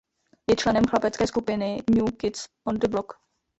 Je 0.49 0.55
členem 0.55 0.83
chlapecké 0.85 1.27
skupiny 1.27 1.83
New 1.95 2.17
Kids 2.17 2.45
on 2.67 2.79
the 2.79 2.87
Block. 2.87 3.11